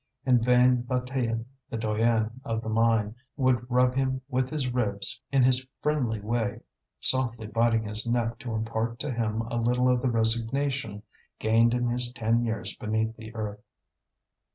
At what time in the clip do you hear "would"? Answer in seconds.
3.37-3.69